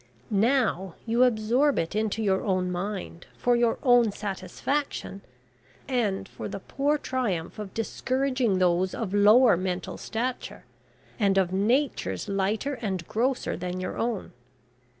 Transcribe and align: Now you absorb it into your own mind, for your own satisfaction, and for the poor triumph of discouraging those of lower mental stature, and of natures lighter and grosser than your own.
Now 0.31 0.95
you 1.05 1.21
absorb 1.23 1.77
it 1.77 1.95
into 1.95 2.23
your 2.23 2.41
own 2.43 2.71
mind, 2.71 3.27
for 3.37 3.55
your 3.55 3.77
own 3.83 4.11
satisfaction, 4.11 5.21
and 5.87 6.27
for 6.27 6.47
the 6.47 6.59
poor 6.59 6.97
triumph 6.97 7.59
of 7.59 7.75
discouraging 7.75 8.57
those 8.57 8.95
of 8.95 9.13
lower 9.13 9.55
mental 9.55 9.97
stature, 9.99 10.65
and 11.19 11.37
of 11.37 11.53
natures 11.53 12.27
lighter 12.27 12.79
and 12.81 13.07
grosser 13.07 13.55
than 13.55 13.79
your 13.79 13.99
own. 13.99 14.33